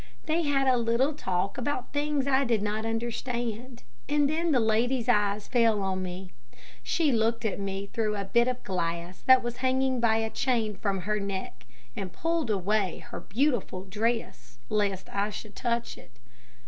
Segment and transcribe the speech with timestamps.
[0.25, 5.07] They had a little talk about things I did not understand and then the lady's
[5.07, 6.31] eyes fell on me.
[6.81, 10.75] She looked at me through a bit of glass that was hanging by a chain
[10.75, 16.17] from her neck, and pulled away her beautiful dress lest I should touch it.